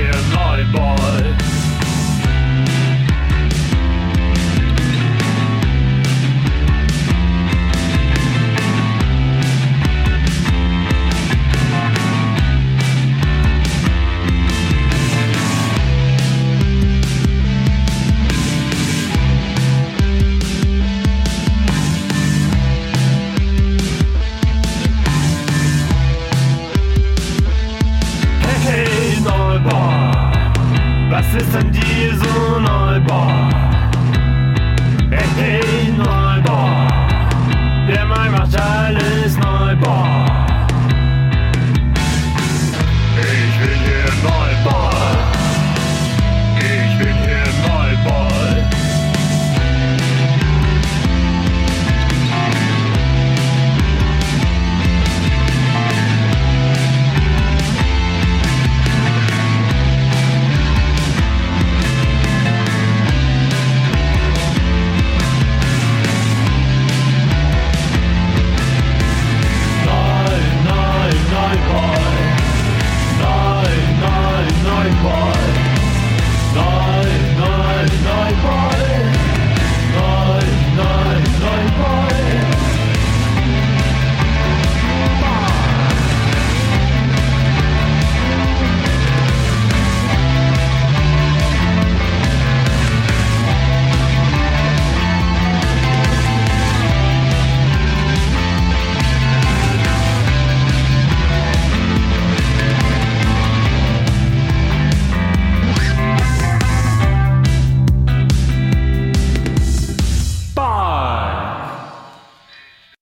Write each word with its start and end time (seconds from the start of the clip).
here, 0.00 0.12
naughty 0.32 0.64
boy. 0.72 1.49
ist 31.34 31.54
ein 31.54 31.70
Diesel. 31.72 32.29